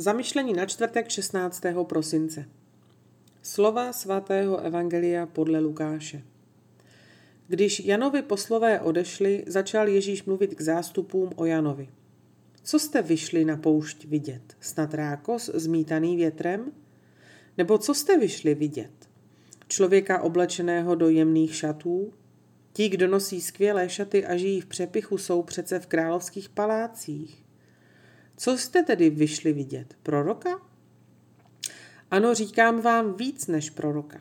Zamyšlení 0.00 0.52
na 0.52 0.66
čtvrtek 0.66 1.08
16. 1.08 1.62
prosince. 1.82 2.44
Slova 3.42 3.92
svatého 3.92 4.58
Evangelia 4.58 5.26
podle 5.26 5.60
Lukáše. 5.60 6.22
Když 7.48 7.80
Janovi 7.80 8.22
poslové 8.22 8.80
odešli, 8.80 9.44
začal 9.46 9.88
Ježíš 9.88 10.24
mluvit 10.24 10.54
k 10.54 10.60
zástupům 10.60 11.30
o 11.36 11.44
Janovi. 11.44 11.88
Co 12.62 12.78
jste 12.78 13.02
vyšli 13.02 13.44
na 13.44 13.56
poušť 13.56 14.04
vidět? 14.04 14.42
Snad 14.60 14.94
rákos 14.94 15.50
zmítaný 15.54 16.16
větrem? 16.16 16.72
Nebo 17.56 17.78
co 17.78 17.94
jste 17.94 18.18
vyšli 18.18 18.54
vidět? 18.54 19.08
Člověka 19.68 20.22
oblečeného 20.22 20.94
do 20.94 21.08
jemných 21.08 21.54
šatů? 21.54 22.12
Ti, 22.72 22.88
kdo 22.88 23.08
nosí 23.08 23.40
skvělé 23.40 23.88
šaty 23.88 24.26
a 24.26 24.36
žijí 24.36 24.60
v 24.60 24.66
přepichu, 24.66 25.18
jsou 25.18 25.42
přece 25.42 25.80
v 25.80 25.86
královských 25.86 26.48
palácích. 26.48 27.47
Co 28.38 28.58
jste 28.58 28.82
tedy 28.82 29.10
vyšli 29.10 29.52
vidět? 29.52 29.94
Proroka? 30.02 30.60
Ano, 32.10 32.34
říkám 32.34 32.80
vám 32.80 33.14
víc 33.14 33.46
než 33.46 33.70
proroka. 33.70 34.20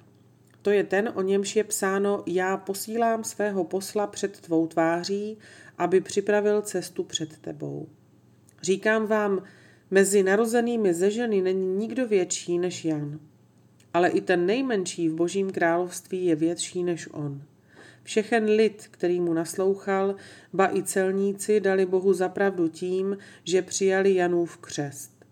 To 0.61 0.71
je 0.71 0.83
ten, 0.83 1.11
o 1.15 1.21
němž 1.21 1.55
je 1.55 1.63
psáno, 1.63 2.23
já 2.25 2.57
posílám 2.57 3.23
svého 3.23 3.63
posla 3.63 4.07
před 4.07 4.39
tvou 4.39 4.67
tváří, 4.67 5.37
aby 5.77 6.01
připravil 6.01 6.61
cestu 6.61 7.03
před 7.03 7.37
tebou. 7.37 7.87
Říkám 8.61 9.07
vám, 9.07 9.43
mezi 9.91 10.23
narozenými 10.23 10.93
ze 10.93 11.11
ženy 11.11 11.41
není 11.41 11.67
nikdo 11.67 12.07
větší 12.07 12.59
než 12.59 12.85
Jan. 12.85 13.19
Ale 13.93 14.09
i 14.09 14.21
ten 14.21 14.45
nejmenší 14.45 15.09
v 15.09 15.13
božím 15.13 15.51
království 15.51 16.25
je 16.25 16.35
větší 16.35 16.83
než 16.83 17.07
on. 17.13 17.41
Všechen 18.07 18.45
lid, 18.45 18.87
který 18.91 19.19
mu 19.19 19.33
naslouchal, 19.33 20.15
ba 20.53 20.75
i 20.75 20.83
celníci 20.83 21.59
dali 21.59 21.85
Bohu 21.85 22.13
zapravdu 22.13 22.67
tím, 22.67 23.17
že 23.43 23.61
přijali 23.61 24.15
Janův 24.15 24.57
křest. 24.57 25.25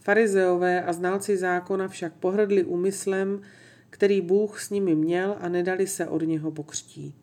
Farizeové 0.00 0.82
a 0.82 0.92
znalci 0.92 1.36
zákona 1.36 1.88
však 1.88 2.12
pohrdli 2.12 2.64
úmyslem, 2.64 3.42
který 3.90 4.20
Bůh 4.20 4.60
s 4.60 4.70
nimi 4.70 4.94
měl 4.94 5.36
a 5.40 5.48
nedali 5.48 5.86
se 5.86 6.06
od 6.06 6.22
něho 6.22 6.50
pokřtít. 6.50 7.14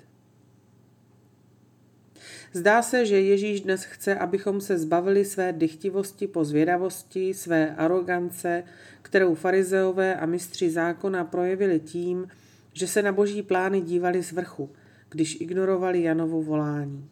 Zdá 2.54 2.82
se, 2.82 3.06
že 3.06 3.22
Ježíš 3.22 3.62
dnes 3.62 3.84
chce, 3.84 4.16
abychom 4.16 4.62
se 4.62 4.78
zbavili 4.78 5.26
své 5.26 5.54
dychtivosti 5.54 6.28
po 6.28 6.46
zvědavosti, 6.46 7.34
své 7.34 7.76
arogance, 7.76 8.64
kterou 9.02 9.36
farizeové 9.36 10.16
a 10.16 10.26
mistři 10.26 10.70
zákona 10.70 11.24
projevili 11.24 11.80
tím, 11.80 12.28
že 12.76 12.88
se 12.88 13.02
na 13.02 13.12
boží 13.12 13.44
plány 13.44 13.82
dívali 13.82 14.24
z 14.24 14.32
vrchu, 14.32 14.70
když 15.10 15.42
ignorovali 15.42 16.02
Janovo 16.02 16.42
volání. 16.42 17.10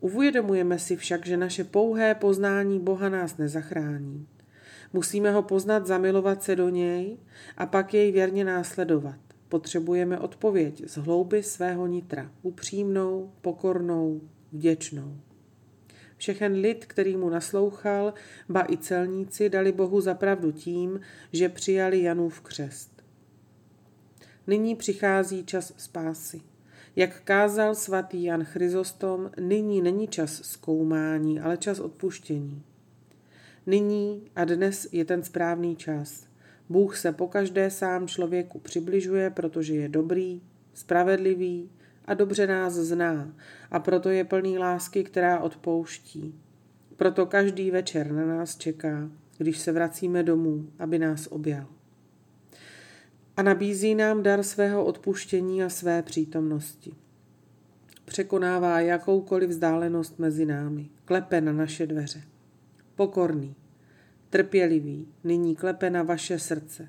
Uvědomujeme 0.00 0.78
si 0.78 0.96
však, 0.96 1.26
že 1.26 1.36
naše 1.36 1.64
pouhé 1.64 2.14
poznání 2.14 2.80
Boha 2.80 3.08
nás 3.08 3.36
nezachrání. 3.36 4.26
Musíme 4.92 5.32
ho 5.32 5.42
poznat, 5.42 5.86
zamilovat 5.86 6.42
se 6.42 6.56
do 6.56 6.68
něj 6.68 7.18
a 7.56 7.66
pak 7.66 7.94
jej 7.94 8.12
věrně 8.12 8.44
následovat. 8.44 9.18
Potřebujeme 9.48 10.18
odpověď 10.18 10.82
z 10.86 10.96
hlouby 10.96 11.42
svého 11.42 11.86
nitra, 11.86 12.30
upřímnou, 12.42 13.32
pokornou, 13.40 14.20
vděčnou. 14.52 15.16
Všechen 16.16 16.52
lid, 16.52 16.86
který 16.86 17.16
mu 17.16 17.28
naslouchal, 17.28 18.14
ba 18.48 18.64
i 18.70 18.76
celníci 18.76 19.48
dali 19.48 19.72
Bohu 19.72 20.00
zapravdu 20.00 20.52
tím, 20.52 21.00
že 21.32 21.48
přijali 21.48 22.02
Janův 22.02 22.40
křest. 22.40 22.97
Nyní 24.48 24.76
přichází 24.76 25.44
čas 25.44 25.72
spásy. 25.76 26.40
Jak 26.96 27.20
kázal 27.20 27.74
svatý 27.74 28.24
Jan 28.24 28.44
Chryzostom, 28.44 29.30
nyní 29.40 29.82
není 29.82 30.08
čas 30.08 30.42
zkoumání, 30.42 31.40
ale 31.40 31.56
čas 31.56 31.80
odpuštění. 31.80 32.62
Nyní 33.66 34.22
a 34.36 34.44
dnes 34.44 34.88
je 34.92 35.04
ten 35.04 35.22
správný 35.22 35.76
čas. 35.76 36.26
Bůh 36.68 36.96
se 36.96 37.12
pokaždé 37.12 37.70
sám 37.70 38.08
člověku 38.08 38.58
přibližuje, 38.58 39.30
protože 39.30 39.74
je 39.74 39.88
dobrý, 39.88 40.42
spravedlivý 40.74 41.70
a 42.04 42.14
dobře 42.14 42.46
nás 42.46 42.72
zná 42.72 43.32
a 43.70 43.78
proto 43.78 44.08
je 44.08 44.24
plný 44.24 44.58
lásky, 44.58 45.04
která 45.04 45.40
odpouští. 45.40 46.34
Proto 46.96 47.26
každý 47.26 47.70
večer 47.70 48.12
na 48.12 48.26
nás 48.26 48.56
čeká, 48.56 49.10
když 49.38 49.58
se 49.58 49.72
vracíme 49.72 50.22
domů, 50.22 50.72
aby 50.78 50.98
nás 50.98 51.28
objal 51.30 51.77
a 53.38 53.42
nabízí 53.42 53.94
nám 53.94 54.22
dar 54.22 54.42
svého 54.42 54.84
odpuštění 54.84 55.62
a 55.62 55.68
své 55.68 56.02
přítomnosti. 56.02 56.94
Překonává 58.04 58.80
jakoukoliv 58.80 59.50
vzdálenost 59.50 60.18
mezi 60.18 60.46
námi, 60.46 60.90
klepe 61.04 61.40
na 61.40 61.52
naše 61.52 61.86
dveře. 61.86 62.22
Pokorný, 62.94 63.54
trpělivý, 64.30 65.08
nyní 65.24 65.56
klepe 65.56 65.90
na 65.90 66.02
vaše 66.02 66.38
srdce, 66.38 66.88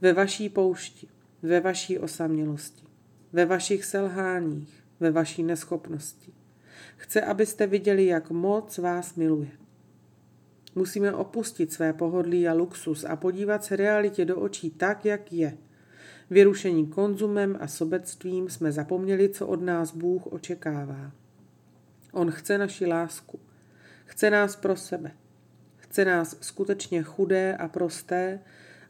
ve 0.00 0.12
vaší 0.12 0.48
poušti, 0.48 1.08
ve 1.42 1.60
vaší 1.60 1.98
osamělosti, 1.98 2.84
ve 3.32 3.46
vašich 3.46 3.84
selháních, 3.84 4.84
ve 5.00 5.10
vaší 5.10 5.42
neschopnosti. 5.42 6.32
Chce, 6.96 7.22
abyste 7.22 7.66
viděli, 7.66 8.06
jak 8.06 8.30
moc 8.30 8.78
vás 8.78 9.14
miluje. 9.14 9.50
Musíme 10.74 11.12
opustit 11.14 11.72
své 11.72 11.92
pohodlí 11.92 12.48
a 12.48 12.52
luxus 12.52 13.04
a 13.04 13.16
podívat 13.16 13.64
se 13.64 13.76
realitě 13.76 14.24
do 14.24 14.40
očí 14.40 14.70
tak, 14.70 15.04
jak 15.04 15.32
je– 15.32 15.58
Vyrušení 16.32 16.86
konzumem 16.86 17.56
a 17.60 17.66
sobectvím 17.66 18.48
jsme 18.48 18.72
zapomněli, 18.72 19.28
co 19.28 19.46
od 19.46 19.62
nás 19.62 19.94
Bůh 19.94 20.26
očekává. 20.26 21.12
On 22.12 22.30
chce 22.30 22.58
naši 22.58 22.86
lásku. 22.86 23.40
Chce 24.04 24.30
nás 24.30 24.56
pro 24.56 24.76
sebe. 24.76 25.10
Chce 25.76 26.04
nás 26.04 26.36
skutečně 26.40 27.02
chudé 27.02 27.56
a 27.56 27.68
prosté, 27.68 28.40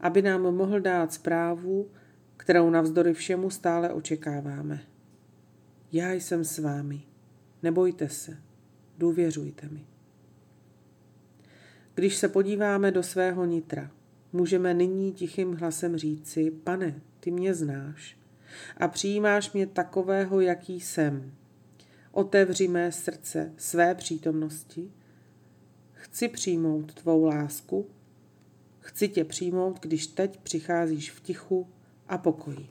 aby 0.01 0.23
nám 0.23 0.43
mohl 0.43 0.81
dát 0.81 1.13
zprávu, 1.13 1.91
kterou 2.37 2.71
navzdory 2.71 3.15
všemu 3.15 3.51
stále 3.51 3.93
očekáváme. 3.93 4.81
Já 5.93 6.13
jsem 6.13 6.45
s 6.45 6.59
vámi. 6.59 7.03
Nebojte 7.63 8.09
se. 8.09 8.37
Důvěřujte 8.99 9.69
mi. 9.69 9.87
Když 11.95 12.17
se 12.17 12.29
podíváme 12.29 12.91
do 12.91 13.03
svého 13.03 13.45
nitra, 13.45 13.91
můžeme 14.33 14.75
nyní 14.75 15.13
tichým 15.13 15.53
hlasem 15.53 15.97
říci, 15.97 16.51
pane, 16.51 17.01
ty 17.23 17.31
mě 17.31 17.55
znáš 17.55 18.17
a 18.77 18.89
přijímáš 18.89 19.53
mě 19.53 19.67
takového, 19.67 20.41
jaký 20.41 20.81
jsem. 20.81 21.33
Otevři 22.13 22.69
mé 22.69 22.93
srdce 22.93 23.53
své 23.57 23.95
přítomnosti. 23.95 24.91
Chci 25.93 26.29
přijmout 26.29 26.95
tvou 26.95 27.25
lásku. 27.25 27.87
Chci 28.79 29.09
tě 29.09 29.25
přijmout, 29.25 29.81
když 29.81 30.07
teď 30.07 30.41
přicházíš 30.41 31.11
v 31.11 31.21
tichu 31.21 31.69
a 32.09 32.19
pokoji. 32.19 32.69